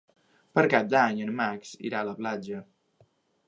[0.59, 2.67] Per Cap d'Any en Max irà a la platja.